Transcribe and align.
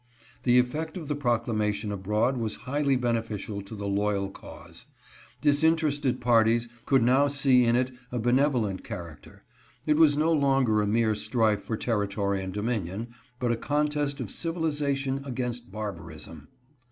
The 0.45 0.57
effect 0.57 0.97
of 0.97 1.07
the 1.07 1.15
proclamation 1.15 1.91
abroad 1.91 2.35
was 2.37 2.55
highly 2.65 2.95
bene 2.95 3.21
ficial 3.21 3.63
to 3.63 3.75
the 3.75 3.85
loyal 3.87 4.31
cause. 4.31 4.87
Disinterested 5.41 6.19
parties 6.19 6.67
could 6.87 7.03
now 7.03 7.25
BUT 7.27 7.45
AN 7.45 7.51
IMMENSE 7.51 7.63
GAIN. 7.63 7.63
431 7.65 7.65
see 7.69 7.69
in 7.69 7.75
it 7.75 7.99
a 8.11 8.19
benevolent 8.19 8.83
character. 8.83 9.43
It 9.85 9.97
was 9.97 10.17
no 10.17 10.33
longer 10.33 10.81
a 10.81 10.87
mere 10.87 11.13
strife 11.13 11.61
for 11.61 11.77
territory 11.77 12.41
and 12.41 12.51
dominion, 12.51 13.09
but 13.39 13.51
a 13.51 13.55
contest 13.55 14.19
of 14.19 14.29
civiliza 14.29 14.97
tion 14.97 15.21
against 15.23 15.71
barbarism. 15.71 16.47